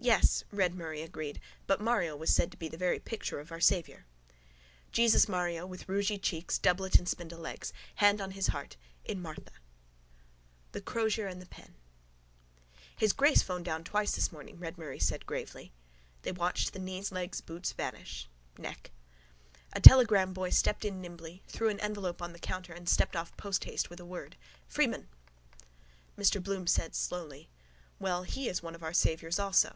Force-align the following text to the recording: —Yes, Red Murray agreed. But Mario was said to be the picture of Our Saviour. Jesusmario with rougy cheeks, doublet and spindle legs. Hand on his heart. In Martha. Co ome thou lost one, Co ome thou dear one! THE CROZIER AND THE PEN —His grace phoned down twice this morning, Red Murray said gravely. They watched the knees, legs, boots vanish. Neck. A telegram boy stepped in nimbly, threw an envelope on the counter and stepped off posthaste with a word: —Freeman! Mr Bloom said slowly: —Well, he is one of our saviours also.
—Yes, 0.00 0.44
Red 0.52 0.76
Murray 0.76 1.02
agreed. 1.02 1.40
But 1.66 1.80
Mario 1.80 2.14
was 2.14 2.32
said 2.32 2.52
to 2.52 2.56
be 2.56 2.68
the 2.68 3.00
picture 3.04 3.40
of 3.40 3.50
Our 3.50 3.58
Saviour. 3.58 4.04
Jesusmario 4.92 5.66
with 5.66 5.88
rougy 5.88 6.22
cheeks, 6.22 6.56
doublet 6.56 6.94
and 6.94 7.08
spindle 7.08 7.40
legs. 7.40 7.72
Hand 7.96 8.20
on 8.20 8.30
his 8.30 8.46
heart. 8.46 8.76
In 9.04 9.20
Martha. 9.20 9.50
Co 9.50 9.50
ome 9.50 9.54
thou 9.54 9.58
lost 9.58 9.60
one, 9.82 9.82
Co 9.82 9.90
ome 9.90 9.96
thou 9.98 10.44
dear 10.46 10.50
one! 10.54 10.70
THE 10.70 10.90
CROZIER 10.92 11.26
AND 11.26 11.42
THE 11.42 11.46
PEN 11.46 11.74
—His 12.96 13.12
grace 13.12 13.42
phoned 13.42 13.64
down 13.64 13.82
twice 13.82 14.12
this 14.12 14.30
morning, 14.30 14.60
Red 14.60 14.78
Murray 14.78 15.00
said 15.00 15.26
gravely. 15.26 15.72
They 16.22 16.30
watched 16.30 16.72
the 16.74 16.78
knees, 16.78 17.10
legs, 17.10 17.40
boots 17.40 17.72
vanish. 17.72 18.28
Neck. 18.56 18.92
A 19.72 19.80
telegram 19.80 20.32
boy 20.32 20.50
stepped 20.50 20.84
in 20.84 21.00
nimbly, 21.00 21.42
threw 21.48 21.70
an 21.70 21.80
envelope 21.80 22.22
on 22.22 22.32
the 22.32 22.38
counter 22.38 22.72
and 22.72 22.88
stepped 22.88 23.16
off 23.16 23.36
posthaste 23.36 23.90
with 23.90 23.98
a 23.98 24.06
word: 24.06 24.36
—Freeman! 24.68 25.08
Mr 26.16 26.40
Bloom 26.40 26.68
said 26.68 26.94
slowly: 26.94 27.48
—Well, 28.00 28.22
he 28.22 28.48
is 28.48 28.62
one 28.62 28.76
of 28.76 28.84
our 28.84 28.92
saviours 28.92 29.40
also. 29.40 29.74